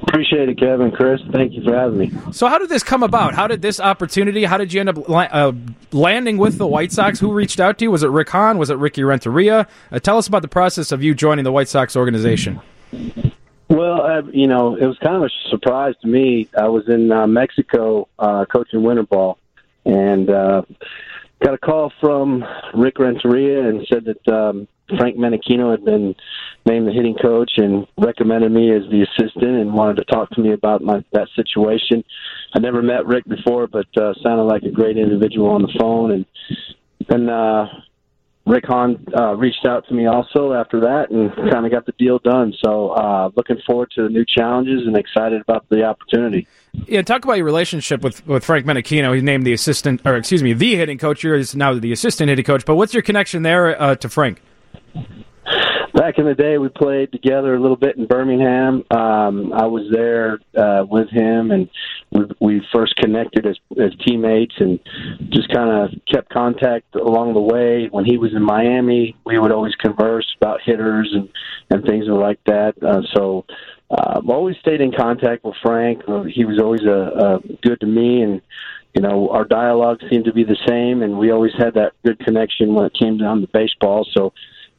[0.08, 0.92] Appreciate it, Kevin.
[0.92, 2.12] Chris, thank you for having me.
[2.32, 3.34] So, how did this come about?
[3.34, 4.46] How did this opportunity?
[4.46, 5.52] How did you end up uh,
[5.92, 7.20] landing with the White Sox?
[7.20, 7.92] Who reached out to you?
[7.92, 8.58] Was it Rick Hahn?
[8.58, 9.68] Was it Ricky Renteria?
[9.92, 12.62] Uh, tell us about the process of you joining the White Sox organization.
[13.70, 16.48] Well, uh, you know, it was kind of a surprise to me.
[16.58, 19.38] I was in uh, Mexico uh, coaching winter ball,
[19.86, 20.62] and uh,
[21.44, 26.16] got a call from Rick Renteria and said that um, Frank Menechino had been
[26.66, 30.42] named the hitting coach and recommended me as the assistant and wanted to talk to
[30.42, 32.04] me about my that situation.
[32.54, 36.12] I never met Rick before, but uh, sounded like a great individual on the phone
[36.12, 36.26] and
[37.10, 37.68] and uh,
[38.46, 41.94] Rick Hahn uh, reached out to me also after that and kind of got the
[41.98, 42.54] deal done.
[42.64, 46.48] So uh, looking forward to the new challenges and excited about the opportunity.
[46.86, 49.14] Yeah, talk about your relationship with, with Frank Menechino.
[49.16, 51.24] He's named the assistant, or excuse me, the hitting coach.
[51.24, 52.66] You're now the assistant hitting coach.
[52.66, 54.42] But what's your connection there uh, to Frank?
[55.96, 58.84] Back in the day, we played together a little bit in Birmingham.
[58.92, 61.70] Um, I was there uh, with him, and
[62.12, 64.78] we, we first connected as, as teammates, and
[65.30, 67.88] just kind of kept contact along the way.
[67.90, 71.30] When he was in Miami, we would always converse about hitters and
[71.70, 72.74] and things like that.
[72.84, 73.46] Uh, so
[73.90, 76.02] uh, I've always stayed in contact with Frank.
[76.10, 78.42] Uh, He was always a, a good to me, and
[78.94, 82.20] you know our dialogue seemed to be the same, and we always had that good
[82.20, 84.06] connection when it came down to baseball.
[84.12, 84.34] So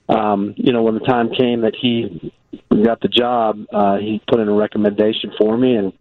[0.09, 2.33] um, you know, when the time came that he
[2.71, 5.93] got the job, uh, he put in a recommendation for me, and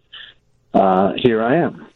[0.73, 1.87] uh, here I am.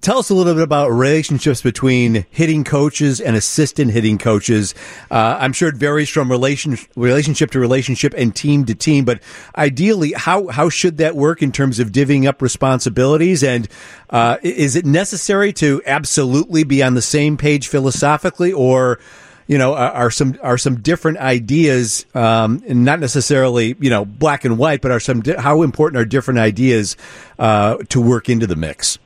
[0.00, 4.74] Tell us a little bit about relationships between hitting coaches and assistant hitting coaches.
[5.12, 9.22] Uh, I'm sure it varies from relation, relationship to relationship and team to team, but
[9.56, 13.44] ideally, how, how should that work in terms of divvying up responsibilities?
[13.44, 13.68] And
[14.10, 18.98] uh, is it necessary to absolutely be on the same page philosophically, or
[19.46, 24.04] you know, are, are some are some different ideas, um, and not necessarily you know
[24.04, 26.96] black and white, but are some di- how important are different ideas
[27.38, 28.98] uh, to work into the mix?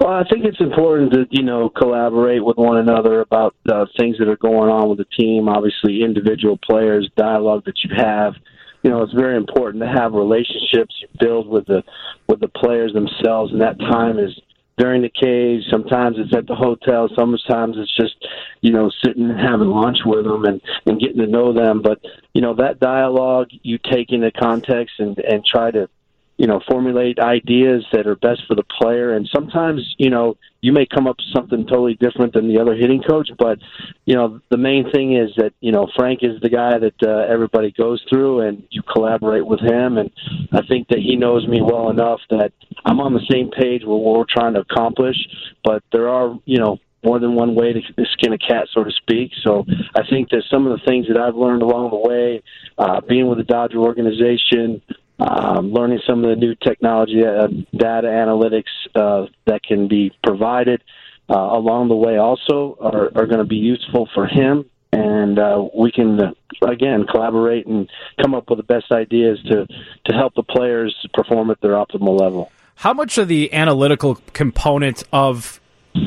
[0.00, 4.16] Well, I think it's important to you know collaborate with one another about uh, things
[4.18, 5.48] that are going on with the team.
[5.48, 8.34] Obviously, individual players, dialogue that you have.
[8.82, 11.82] You know, it's very important to have relationships you build with the
[12.28, 14.38] with the players themselves, and that time is
[14.76, 15.62] during the cage.
[15.70, 17.08] Sometimes it's at the hotel.
[17.16, 18.14] Sometimes it's just
[18.60, 21.82] you know sitting and having lunch with them and and getting to know them.
[21.82, 22.00] But
[22.34, 25.88] you know that dialogue you take into context and and try to
[26.36, 29.14] you know, formulate ideas that are best for the player.
[29.14, 32.74] And sometimes, you know, you may come up with something totally different than the other
[32.74, 33.30] hitting coach.
[33.38, 33.58] But,
[34.04, 37.32] you know, the main thing is that, you know, Frank is the guy that uh,
[37.32, 39.96] everybody goes through and you collaborate with him.
[39.96, 40.10] And
[40.52, 42.52] I think that he knows me well enough that
[42.84, 45.16] I'm on the same page with what we're trying to accomplish.
[45.64, 47.80] But there are, you know, more than one way to
[48.12, 49.30] skin a cat, so to speak.
[49.42, 52.42] So I think that some of the things that I've learned along the way,
[52.76, 54.82] uh, being with the Dodger organization,
[55.18, 60.82] um, learning some of the new technology, uh, data analytics uh, that can be provided
[61.28, 64.64] uh, along the way also are, are going to be useful for him.
[64.92, 66.32] And uh, we can, uh,
[66.66, 67.88] again, collaborate and
[68.22, 72.18] come up with the best ideas to, to help the players perform at their optimal
[72.18, 72.50] level.
[72.76, 75.60] How much of the analytical component of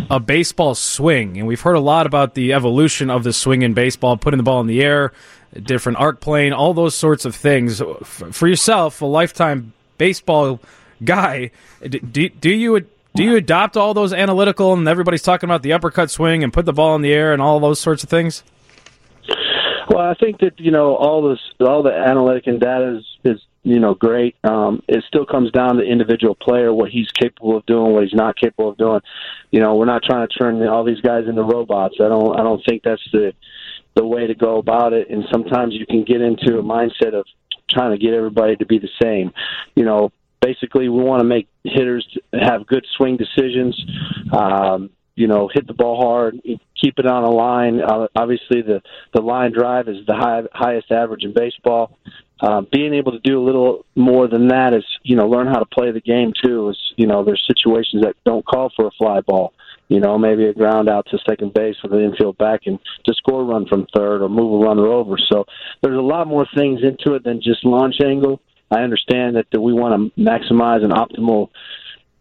[0.10, 3.74] a baseball swing, and we've heard a lot about the evolution of the swing in
[3.74, 5.12] baseball, putting the ball in the air,
[5.54, 7.82] different arc plane, all those sorts of things.
[8.04, 10.60] For yourself, a lifetime baseball
[11.04, 12.86] guy, do, do you
[13.16, 16.66] do you adopt all those analytical and everybody's talking about the uppercut swing and put
[16.66, 18.44] the ball in the air and all those sorts of things?
[19.90, 23.42] Well, I think that you know all this, all the analytic and data is, is
[23.64, 24.36] you know great.
[24.44, 28.14] Um, it still comes down to individual player, what he's capable of doing, what he's
[28.14, 29.02] not capable of doing.
[29.50, 31.96] You know, we're not trying to turn all these guys into robots.
[32.00, 33.34] I don't, I don't think that's the
[34.00, 35.10] the way to go about it.
[35.10, 37.26] And sometimes you can get into a mindset of
[37.70, 39.32] trying to get everybody to be the same.
[39.76, 43.76] You know, basically we want to make hitters have good swing decisions.
[44.32, 46.40] Um, you know, hit the ball hard,
[46.82, 47.82] keep it on a line.
[47.82, 48.82] Uh, obviously, the
[49.14, 51.98] the line drive is the high, highest average in baseball.
[52.40, 55.60] Uh, being able to do a little more than that is, you know, learn how
[55.60, 56.70] to play the game too.
[56.70, 59.52] Is you know, there's situations that don't call for a fly ball.
[59.90, 63.14] You know, maybe a ground out to second base with an infield back and to
[63.16, 65.18] score a run from third or move a runner over.
[65.32, 65.46] So
[65.82, 68.40] there's a lot more things into it than just launch angle.
[68.72, 71.50] I understand that, that we want to maximize an optimal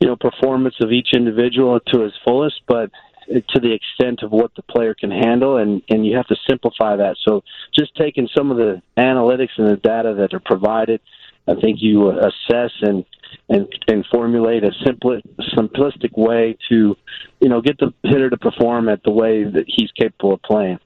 [0.01, 2.91] you know performance of each individual to his fullest, but
[3.29, 6.97] to the extent of what the player can handle, and and you have to simplify
[6.97, 7.17] that.
[7.27, 7.43] So
[7.79, 11.01] just taking some of the analytics and the data that are provided,
[11.47, 13.05] I think you assess and
[13.49, 15.21] and and formulate a simple
[15.57, 16.97] simplistic way to
[17.41, 20.79] you know get the hitter to perform at the way that he's capable of playing.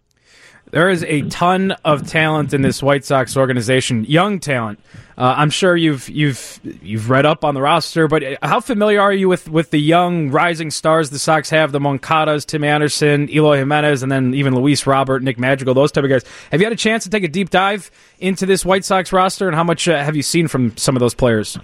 [0.72, 4.80] There is a ton of talent in this White Sox organization, young talent.
[5.18, 9.12] Uh, I'm sure you've you've you've read up on the roster, but how familiar are
[9.12, 11.72] you with, with the young rising stars the Sox have?
[11.72, 16.04] The Moncadas, Tim Anderson, Eloy Jimenez, and then even Luis Robert, Nick Madrigal, those type
[16.04, 16.24] of guys.
[16.50, 19.48] Have you had a chance to take a deep dive into this White Sox roster,
[19.48, 21.58] and how much uh, have you seen from some of those players?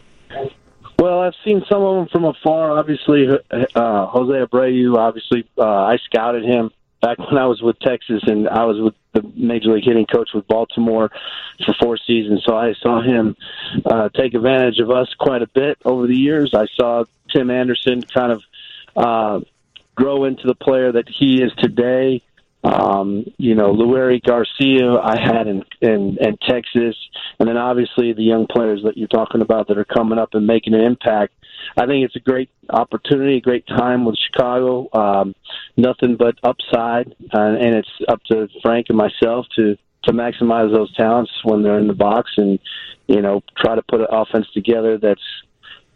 [0.99, 2.77] Well, I've seen some of them from afar.
[2.77, 4.97] Obviously, uh, Jose Abreu.
[4.97, 8.95] Obviously, uh, I scouted him back when I was with Texas and I was with
[9.13, 11.11] the major league hitting coach with Baltimore
[11.65, 12.43] for four seasons.
[12.45, 13.37] So I saw him
[13.87, 16.53] uh, take advantage of us quite a bit over the years.
[16.55, 18.43] I saw Tim Anderson kind of
[18.97, 19.41] uh,
[19.95, 22.23] grow into the player that he is today.
[22.65, 26.97] Um, you know, Leury Garcia, I had in, in in Texas,
[27.39, 30.47] and then obviously the young players that you're talking about that are coming up and
[30.47, 31.35] making an impact.
[31.77, 34.89] I think it's a great opportunity, a great time with Chicago.
[34.93, 35.35] Um,
[35.77, 40.93] nothing but upside, uh, and it's up to Frank and myself to to maximize those
[40.95, 42.59] talents when they're in the box, and
[43.07, 45.21] you know, try to put an offense together that's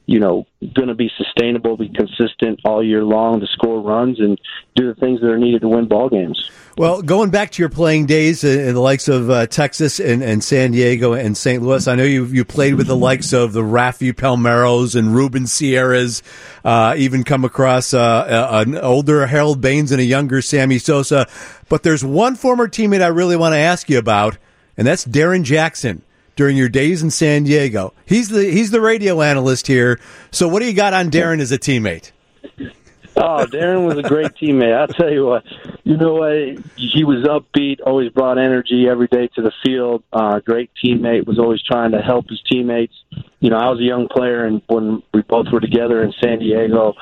[0.07, 4.41] you know, going to be sustainable, be consistent all year long to score runs and
[4.75, 6.51] do the things that are needed to win ball games.
[6.77, 10.43] Well, going back to your playing days in the likes of uh, Texas and, and
[10.43, 11.63] San Diego and St.
[11.63, 15.47] Louis, I know you you played with the likes of the Rafi Palmeiros and Ruben
[15.47, 16.23] Sierras,
[16.65, 21.29] uh, even come across uh, an older Harold Baines and a younger Sammy Sosa.
[21.69, 24.39] But there's one former teammate I really want to ask you about,
[24.77, 26.03] and that's Darrin Jackson
[26.37, 27.93] during your days in San Diego.
[28.07, 30.01] He's the he's the radio analyst here.
[30.31, 32.13] So what do you got on Darrin as a teammate?
[33.15, 34.75] Oh, Darrin was a great teammate.
[34.75, 35.45] I'll tell you what.
[35.85, 36.65] You know what?
[36.77, 40.03] He was upbeat, always brought energy every day to the field.
[40.13, 42.95] Uh, great teammate, was always trying to help his teammates.
[43.41, 46.39] You know, I was a young player, and when we both were together in San
[46.39, 46.95] Diego,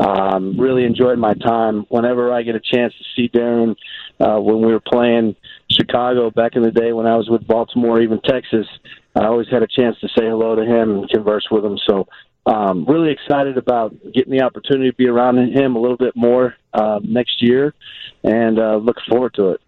[0.00, 1.84] um, really enjoyed my time.
[1.90, 3.76] Whenever I get a chance to see Darrin
[4.20, 5.36] uh, when we were playing
[5.70, 8.66] Chicago back in the day when I was with Baltimore, even Texas,
[9.14, 11.78] I always had a chance to say hello to him and converse with him.
[11.86, 12.06] So
[12.46, 16.54] um, really excited about getting the opportunity to be around him a little bit more
[16.72, 17.74] uh, next year,
[18.24, 19.60] and uh, look forward to it.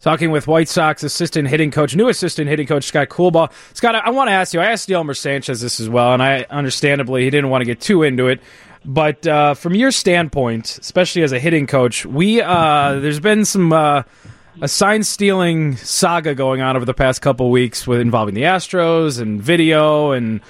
[0.00, 3.50] Talking with White Sox assistant hitting coach, new assistant hitting coach Scott Coolbaugh.
[3.74, 4.60] Scott, I, want to ask you.
[4.60, 7.80] I asked Yolmer Sanchez this as well, and I understandably he didn't want to get
[7.80, 8.40] too into it.
[8.84, 13.72] But uh, from your standpoint, especially as a hitting coach, we uh, there's been some
[13.72, 14.02] uh,
[14.60, 19.20] a sign stealing saga going on over the past couple weeks with involving the Astros
[19.20, 20.40] and video and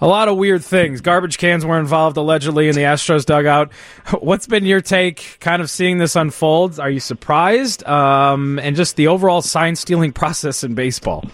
[0.00, 1.00] a lot of weird things.
[1.00, 3.72] Garbage cans were involved allegedly in the Astros dugout.
[4.20, 6.78] What's been your take, kind of seeing this unfold?
[6.80, 7.86] Are you surprised?
[7.86, 11.24] Um, and just the overall sign stealing process in baseball.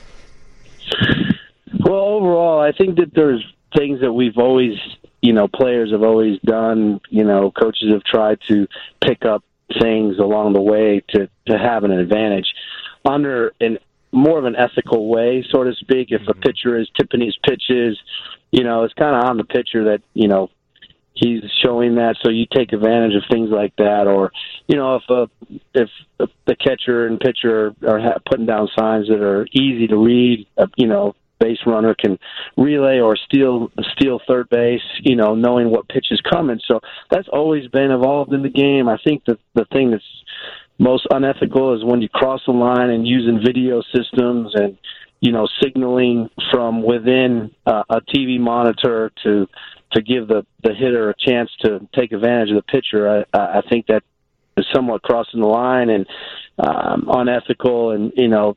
[1.80, 3.44] Well, overall, I think that there's
[3.76, 4.74] things that we've always,
[5.22, 7.00] you know, players have always done.
[7.10, 8.66] You know, coaches have tried to
[9.04, 9.44] pick up
[9.80, 12.46] things along the way to to have an advantage
[13.04, 13.78] under an
[14.12, 16.08] more of an ethical way, so to speak.
[16.10, 17.98] If a pitcher is tipping his pitches,
[18.50, 20.48] you know, it's kind of on the pitcher that you know
[21.14, 24.30] he's showing that, so you take advantage of things like that, or
[24.68, 25.28] you know, if a
[25.74, 25.88] if
[26.46, 30.66] the catcher and pitcher are, are putting down signs that are easy to read, uh,
[30.76, 32.18] you know, base runner can
[32.56, 36.60] relay or steal steal third base, you know, knowing what pitch is coming.
[36.66, 38.88] So that's always been evolved in the game.
[38.88, 40.04] I think that the thing that's
[40.78, 44.76] most unethical is when you cross the line and using video systems and
[45.20, 49.46] you know signaling from within uh, a TV monitor to
[49.92, 53.24] to give the the hitter a chance to take advantage of the pitcher.
[53.32, 54.02] I, I think that
[54.56, 56.06] is somewhat crossing the line and
[56.58, 58.56] um, unethical, and you know.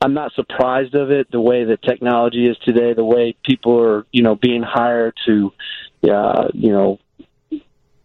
[0.00, 4.06] I'm not surprised of it the way that technology is today, the way people are,
[4.12, 5.52] you know, being hired to,
[6.08, 6.98] uh, you know,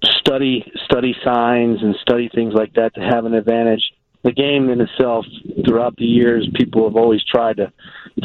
[0.02, 3.94] study study signs and study things like that to have an advantage.
[4.24, 5.26] The game in itself,
[5.66, 7.72] throughout the years, people have always tried to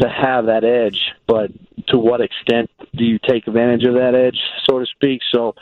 [0.00, 1.50] to have that edge, but
[1.88, 5.20] to what extent do you take advantage of that edge, so to speak?
[5.34, 5.54] So,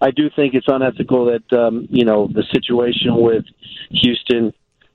[0.00, 3.44] I do think it's unethical that um, you know the situation with
[3.90, 4.52] Houston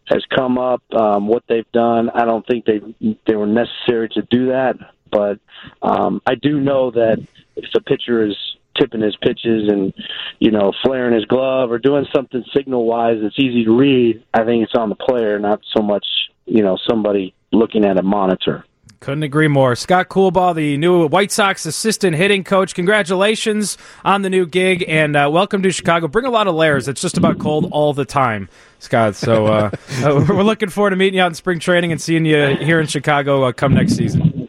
[0.07, 0.81] has come up.
[0.93, 2.81] Um, what they've done, I don't think they
[3.27, 4.75] they were necessary to do that,
[5.11, 5.39] but
[5.81, 8.35] um, I do know that if a pitcher is
[8.77, 9.93] tipping his pitches and
[10.39, 14.43] you know flaring his glove or doing something signal wise that's easy to read i
[14.43, 16.05] think it's on the player not so much
[16.45, 18.65] you know somebody looking at a monitor
[18.99, 19.75] couldn't agree more.
[19.75, 22.75] Scott Coolbaugh, the new White Sox assistant hitting coach.
[22.75, 26.07] Congratulations on the new gig and uh, welcome to Chicago.
[26.07, 26.87] Bring a lot of layers.
[26.87, 29.15] It's just about cold all the time, Scott.
[29.15, 29.71] So uh,
[30.03, 32.79] uh we're looking forward to meeting you out in spring training and seeing you here
[32.79, 34.47] in Chicago uh, come next season.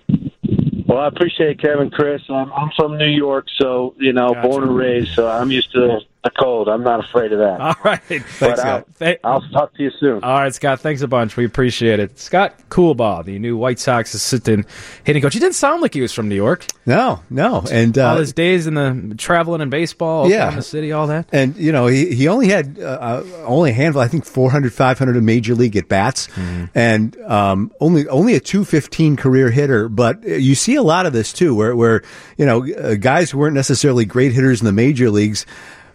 [0.87, 2.23] Well, I appreciate it, Kevin, Chris.
[2.29, 4.49] I'm, I'm from New York, so you know, gotcha.
[4.49, 6.69] born and raised, so I'm used to the cold.
[6.69, 7.61] I'm not afraid of that.
[7.61, 8.85] All right, thanks, I'll,
[9.25, 10.23] I'll, talk to you soon.
[10.23, 10.81] All right, Scott.
[10.81, 11.37] Thanks a bunch.
[11.37, 12.19] We appreciate it.
[12.19, 14.67] Scott Coolbaugh, the new White Sox assistant
[15.05, 15.35] hitting coach.
[15.35, 16.67] He didn't sound like he was from New York.
[16.85, 20.63] No, no, and uh, all his days in the traveling in baseball, yeah, in the
[20.63, 21.29] city, all that.
[21.33, 24.03] And you know, he he only had uh, uh only a handful.
[24.03, 26.71] I think 400, 500 of major league at bats, mm.
[26.75, 29.89] and um, only only a two fifteen career hitter.
[29.89, 32.03] But you see a lot of this too, where where
[32.37, 35.47] you know uh, guys who weren't necessarily great hitters in the major leagues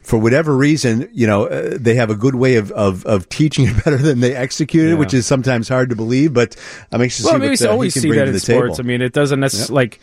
[0.01, 3.65] for whatever reason, you know, uh, they have a good way of, of, of teaching
[3.67, 4.95] it better than they execute it, yeah.
[4.95, 6.33] which is sometimes hard to believe.
[6.33, 6.55] But
[6.91, 8.77] I'm anxious well, to see maybe what uh, always see that in sports.
[8.77, 8.79] table.
[8.79, 9.91] I mean, it doesn't necessarily yep.
[9.93, 9.99] like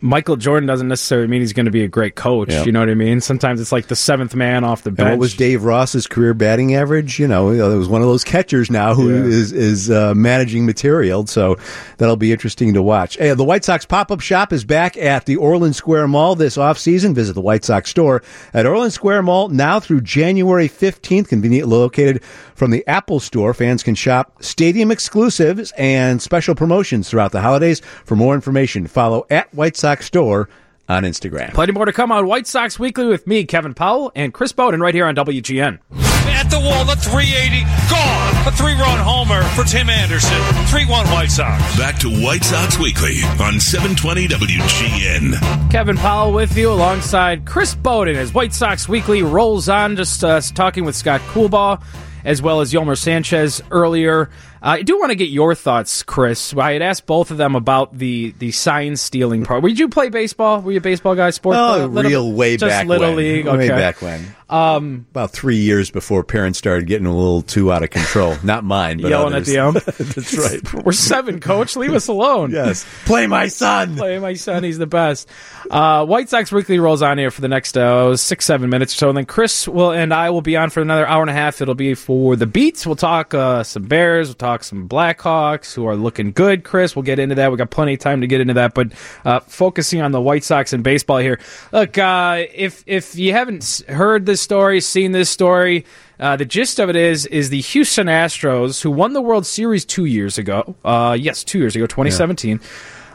[0.00, 2.50] Michael Jordan doesn't necessarily mean he's going to be a great coach.
[2.50, 2.64] Yeah.
[2.64, 3.20] You know what I mean?
[3.20, 5.10] Sometimes it's like the seventh man off the And bench.
[5.10, 7.18] what was Dave Ross's career batting average?
[7.18, 11.26] You know, it was one of those catchers now who is is uh, managing material.
[11.26, 11.56] So
[11.98, 13.16] that'll be interesting to watch.
[13.16, 16.58] Hey, the White Sox pop up shop is back at the Orland Square Mall this
[16.58, 17.14] off season.
[17.14, 22.22] Visit the White Sox store at Orland Square Mall now through January 15th, conveniently located
[22.54, 23.54] from the Apple Store.
[23.54, 27.80] Fans can shop stadium exclusives and special promotions throughout the holidays.
[28.04, 30.48] For more information, follow at White Sox Store
[30.88, 31.54] on Instagram.
[31.54, 34.80] Plenty more to come on White Sox Weekly with me, Kevin Powell, and Chris Boden
[34.80, 35.78] right here on WGN.
[36.26, 38.46] At the wall, the 380 gone.
[38.46, 40.38] A three-run homer for Tim Anderson.
[40.66, 41.78] 3-1 White Sox.
[41.78, 45.70] Back to White Sox Weekly on 720 WGN.
[45.70, 49.96] Kevin Powell with you alongside Chris Boden as White Sox Weekly rolls on.
[49.96, 51.82] Just uh, talking with Scott Coolbaugh
[52.24, 54.30] as well as Yolmer Sanchez earlier.
[54.66, 56.56] I do want to get your thoughts, Chris.
[56.56, 59.62] I had asked both of them about the the sign stealing part.
[59.62, 60.62] Did you play baseball?
[60.62, 61.28] Were you a baseball guy?
[61.30, 61.56] Sport?
[61.56, 63.16] Oh, little- real way just back little when.
[63.16, 63.46] league.
[63.46, 64.34] Way back when.
[64.48, 68.36] Um, About three years before parents started getting a little too out of control.
[68.44, 69.48] Not mine, but yelling others.
[69.48, 69.84] at the ump.
[69.84, 70.74] That's right.
[70.84, 71.76] We're seven, coach.
[71.76, 72.50] Leave us alone.
[72.50, 72.86] Yes.
[73.06, 73.96] Play my son.
[73.96, 74.62] Play my son.
[74.62, 75.28] He's the best.
[75.70, 78.96] Uh, White Sox Weekly rolls on here for the next uh, six, seven minutes or
[78.98, 79.08] so.
[79.08, 81.60] And then Chris will and I will be on for another hour and a half.
[81.62, 82.86] It'll be for the beats.
[82.86, 84.28] We'll talk uh, some Bears.
[84.28, 86.62] We'll talk some Blackhawks who are looking good.
[86.64, 87.50] Chris, we'll get into that.
[87.50, 88.74] We got plenty of time to get into that.
[88.74, 88.92] But
[89.24, 91.40] uh, focusing on the White Sox and baseball here.
[91.72, 95.84] Look, uh, if if you haven't heard this story, seen this story.
[96.20, 99.84] Uh, the gist of it is, is the Houston Astros, who won the World Series
[99.84, 100.76] two years ago.
[100.84, 102.60] Uh, yes, two years ago, 2017.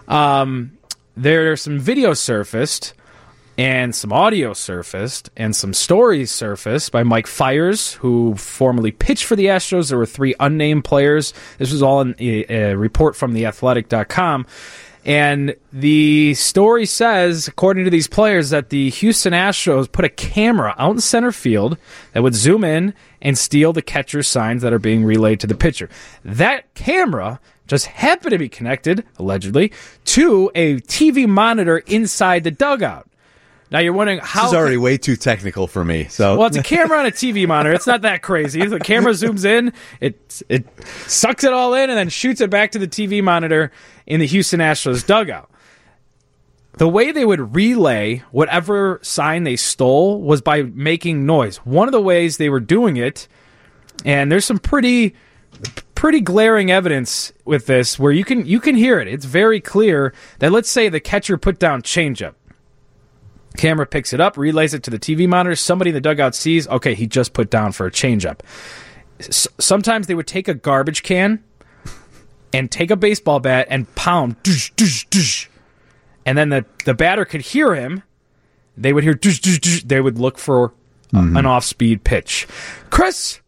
[0.09, 0.77] Um,
[1.15, 2.93] there's some video surfaced
[3.59, 9.35] and some audio surfaced and some stories surfaced by Mike Fiers, who formerly pitched for
[9.35, 9.89] the Astros.
[9.89, 11.33] There were three unnamed players.
[11.57, 14.47] This was all in a, a report from theathletic.com.
[15.03, 20.73] And the story says, according to these players, that the Houston Astros put a camera
[20.77, 21.77] out in center field
[22.13, 25.55] that would zoom in and steal the catcher's signs that are being relayed to the
[25.55, 25.89] pitcher.
[26.23, 29.73] That camera just happened to be connected, allegedly,
[30.05, 33.08] to a TV monitor inside the dugout.
[33.71, 36.05] Now you're wondering how This is already way too technical for me.
[36.05, 37.73] So well, it's a camera on a TV monitor.
[37.75, 38.65] It's not that crazy.
[38.65, 40.65] The camera zooms in, it it
[41.07, 43.71] sucks it all in, and then shoots it back to the TV monitor
[44.07, 45.51] in the Houston Astros dugout.
[46.73, 51.57] The way they would relay whatever sign they stole was by making noise.
[51.57, 53.27] One of the ways they were doing it,
[54.03, 55.15] and there's some pretty
[55.93, 59.07] pretty glaring evidence with this where you can you can hear it.
[59.07, 62.35] It's very clear that let's say the catcher put down changeup.
[63.57, 65.55] Camera picks it up, relays it to the TV monitor.
[65.55, 68.39] Somebody in the dugout sees, okay, he just put down for a changeup.
[69.19, 71.43] S- sometimes they would take a garbage can
[72.53, 74.35] and take a baseball bat and pound,
[76.25, 78.03] and then the, the batter could hear him.
[78.77, 79.19] They would hear,
[79.85, 80.73] they would look for
[81.13, 82.47] uh, an off speed pitch.
[82.89, 83.41] Chris,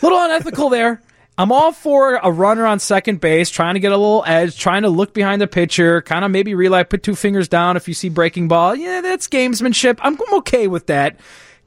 [0.00, 1.02] little unethical there.
[1.38, 4.82] I'm all for a runner on second base, trying to get a little edge, trying
[4.82, 7.94] to look behind the pitcher, kind of maybe relay, put two fingers down if you
[7.94, 8.74] see breaking ball.
[8.74, 9.98] Yeah, that's gamesmanship.
[10.00, 11.18] I'm, I'm okay with that.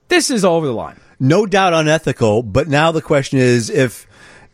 [0.08, 0.99] This is over the line.
[1.19, 2.41] no doubt unethical.
[2.41, 4.08] But now the question is if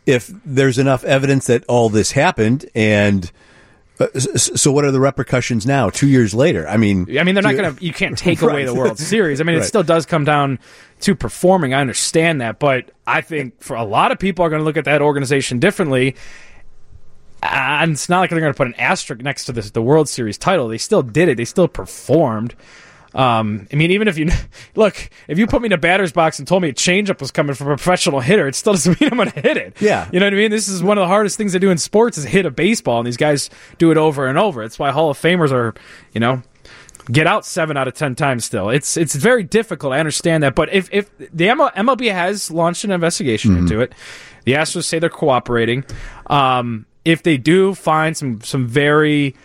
[0.06, 3.32] if there's enough evidence that all this happened, and
[4.00, 5.90] Uh, so what are the repercussions now?
[5.90, 7.84] Two years later, I mean, I mean, they're not going to.
[7.84, 9.40] You can't take away the World Series.
[9.40, 10.60] I mean, it still does come down
[11.02, 11.74] to performing.
[11.74, 14.78] I understand that, but I think for a lot of people are going to look
[14.78, 16.16] at that organization differently.
[17.44, 20.10] And it's not like they're going to put an asterisk next to this, the World
[20.10, 20.68] Series title.
[20.68, 21.38] They still did it.
[21.38, 22.56] They still performed.
[23.16, 24.30] Um, I mean, even if you
[24.76, 27.32] look, if you put me in a batter's box and told me a changeup was
[27.32, 29.78] coming from a professional hitter, it still doesn't mean I'm going to hit it.
[29.80, 30.10] Yeah.
[30.12, 30.52] you know what I mean.
[30.52, 33.00] This is one of the hardest things to do in sports is hit a baseball,
[33.00, 34.64] and these guys do it over and over.
[34.64, 35.74] It's why Hall of Famers are,
[36.14, 36.44] you know,
[37.10, 38.44] get out seven out of ten times.
[38.44, 39.94] Still, it's it's very difficult.
[39.94, 43.94] I understand that, but if if the MLB has launched an investigation into it,
[44.44, 45.86] the Astros say they're cooperating.
[46.28, 49.36] Um, if they do find some some very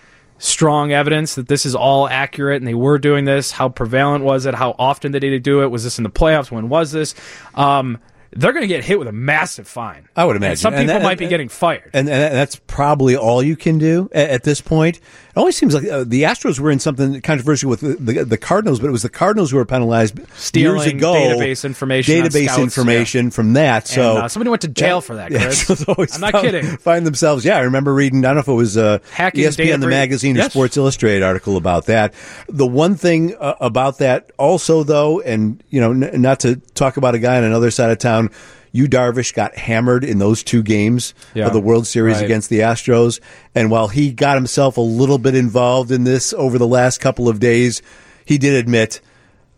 [0.40, 4.46] strong evidence that this is all accurate and they were doing this, how prevalent was
[4.46, 4.54] it?
[4.54, 5.68] How often did they do it?
[5.70, 6.50] Was this in the playoffs?
[6.50, 7.14] When was this?
[7.54, 7.98] Um,
[8.32, 10.08] they're going to get hit with a massive fine.
[10.14, 11.90] I would And imagine some And people that- might be getting fired.
[11.92, 15.00] and, and that's probably all you can do at, at this point.
[15.30, 18.36] It always seems like uh, the Astros were in something controversial with the, the, the
[18.38, 20.18] Cardinals, but it was the Cardinals who were penalized
[20.54, 21.14] years ago.
[21.14, 23.86] database information database scouts, information from that.
[23.86, 25.64] So And, uh, somebody went to jail for that, Chris.
[25.64, 26.76] Astros always I'm not found- kidding.
[26.78, 27.44] Find themselves.
[27.44, 28.24] Yeah, I remember reading.
[28.24, 31.56] I don't know if it was uh, Hacking ESPN, the magazine, or Sports Illustrated article
[31.56, 32.12] about that.
[32.48, 36.96] The one thing uh, about that, also though, and you know, n- not to talk
[36.96, 38.30] about a guy on another side of town.
[38.72, 41.46] Yu Darvish got hammered in those two games Yeah.
[41.48, 42.24] of the World Series Right.
[42.26, 43.18] against the Astros.
[43.54, 47.28] And while he got himself a little bit involved in this over the last couple
[47.28, 47.82] of days,
[48.24, 49.00] he did admit,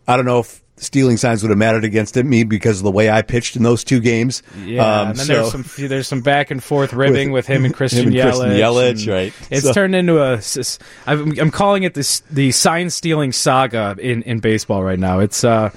[0.07, 3.09] I don't know if stealing signs would have mattered against me because of the way
[3.09, 4.43] I pitched in those two games.
[4.65, 7.65] Yeah, Um, and then so- there's some there's some back and forth ribbing with, him
[7.65, 8.59] and Christian him and Christian Yelich.
[8.59, 9.33] Yelich, and right.
[9.51, 10.41] It's So- turned into a.
[11.05, 15.19] I'm, I'm calling it this the sign stealing saga in, in baseball right now.
[15.19, 15.69] It's uh,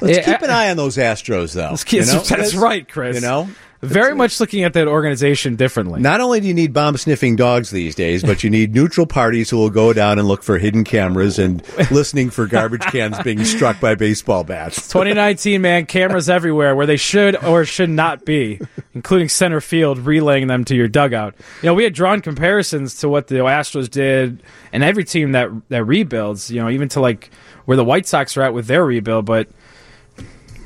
[0.00, 1.74] Let's it- keep an eye on those Astros, though.
[1.84, 2.20] Keep- you know?
[2.20, 3.14] that's right, Chris.
[3.16, 3.48] You know,
[3.82, 6.00] very much looking at that organization differently.
[6.00, 9.50] Not only do you need bomb sniffing dogs these days, but you need neutral parties
[9.50, 13.44] who will go down and look for hidden cameras and listening for garbage cans being
[13.44, 14.88] struck by baseball bats.
[14.88, 18.60] 2019, man, cameras everywhere where they should or should not be,
[18.94, 21.34] including center field, relaying them to your dugout.
[21.62, 25.50] You know, we had drawn comparisons to what the Astros did and every team that
[25.68, 26.50] that rebuilds.
[26.50, 27.30] You know, even to like
[27.66, 29.48] where the White Sox are at with their rebuild, but.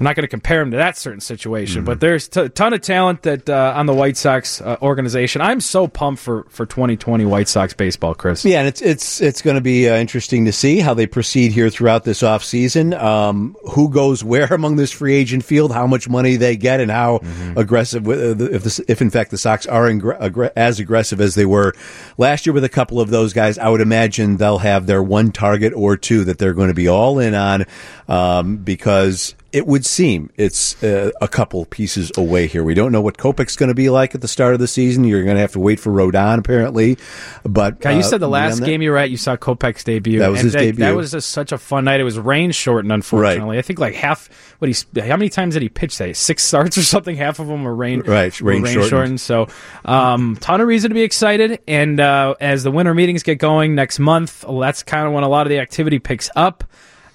[0.00, 2.80] I'm not going to compare them to that certain situation, but there's a ton of
[2.80, 5.42] talent that uh, on the White Sox uh, organization.
[5.42, 8.42] I'm so pumped for, for 2020 White Sox baseball, Chris.
[8.42, 11.52] Yeah, and it's it's it's going to be uh, interesting to see how they proceed
[11.52, 12.98] here throughout this offseason.
[12.98, 16.90] Um, who goes where among this free agent field, how much money they get, and
[16.90, 17.20] how
[17.54, 21.20] aggressive uh, the- if this, if in fact the Sox are ingr- aggr- as aggressive
[21.20, 21.74] as they were
[22.16, 23.58] last year with a couple of those guys.
[23.58, 26.88] I would imagine they'll have their one target or two that they're going to be
[26.88, 27.66] all in on
[28.08, 29.34] um, because.
[29.52, 32.62] It would seem it's uh, a couple pieces away here.
[32.62, 35.04] We don't know what Kopech's going to be like at the start of the season.
[35.04, 36.98] You're going to have to wait for Rodon, apparently.
[37.42, 40.20] But God, you uh, said the last game you were at, you saw Kopech's debut.
[40.20, 40.84] That was and his that, debut.
[40.84, 42.00] That was just such a fun night.
[42.00, 43.58] It was rain shortened, unfortunately.
[43.58, 44.28] I think like half.
[44.58, 45.00] What he?
[45.00, 45.98] How many times did he pitch?
[45.98, 47.16] That six starts or something.
[47.16, 48.00] Half of them were rain.
[48.00, 49.20] Right, were rain shortened.
[49.20, 49.48] So,
[49.84, 51.60] um, ton of reason to be excited.
[51.66, 55.28] And uh, as the winter meetings get going next month, that's kind of when a
[55.28, 56.64] lot of the activity picks up.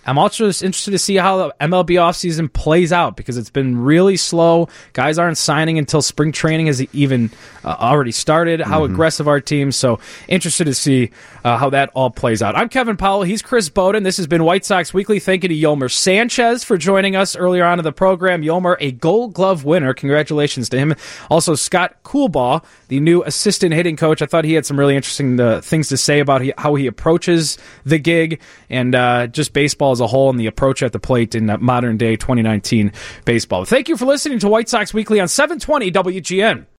[0.06, 3.78] I'm also just interested to see how the MLB offseason plays out because it's been
[3.80, 4.70] really slow.
[4.94, 7.32] Guys aren't signing until spring training has even
[7.64, 8.62] uh, already started.
[8.62, 8.94] How Mm-hmm.
[8.94, 9.76] aggressive our teams.
[9.76, 11.12] So interested to see
[11.44, 12.56] uh, how that all plays out.
[12.56, 13.24] I'm Kevin Powell.
[13.24, 14.04] He's Chris Boden.
[14.04, 15.20] This has been White Sox Weekly.
[15.20, 18.44] Thank you to Yolmer Sanchez for joining us earlier on in the program.
[18.44, 19.94] Yolmer, a Gold Glove winner.
[19.94, 20.94] Congratulations to him.
[21.32, 24.22] Also, Scott Coolbaugh, the new assistant hitting coach.
[24.22, 26.86] I thought he had some really interesting uh, things to say about he, how he
[26.88, 28.40] approaches the gig
[28.70, 31.58] and uh, just baseball as a whole and the approach at the plate in uh,
[31.58, 32.92] modern day 2019
[33.24, 33.66] baseball.
[33.66, 36.66] Thank you for listening to White Sox Weekly on 720 WGN.